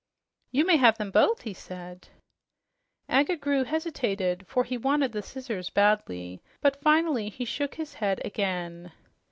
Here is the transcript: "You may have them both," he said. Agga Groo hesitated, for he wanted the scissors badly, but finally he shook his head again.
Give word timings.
"You 0.51 0.65
may 0.65 0.77
have 0.77 0.97
them 0.97 1.11
both," 1.11 1.43
he 1.43 1.53
said. 1.53 2.07
Agga 3.07 3.37
Groo 3.37 3.67
hesitated, 3.67 4.47
for 4.47 4.63
he 4.63 4.75
wanted 4.75 5.11
the 5.11 5.21
scissors 5.21 5.69
badly, 5.69 6.41
but 6.59 6.81
finally 6.81 7.29
he 7.29 7.45
shook 7.45 7.75
his 7.75 7.93
head 7.93 8.19
again. 8.25 8.93